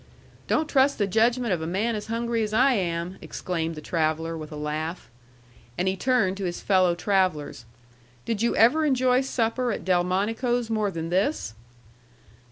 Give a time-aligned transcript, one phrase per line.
[0.47, 4.35] "Don't trust the judgment of a man as hungry as I am!" exclaimed the traveller,
[4.35, 5.11] with a laugh.
[5.77, 7.65] And he turned to his fellow travellers.
[8.25, 11.53] "Did you ever enjoy supper at Delmonico's more than this?"